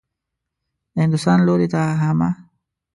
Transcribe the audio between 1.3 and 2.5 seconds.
لوري ته حمه.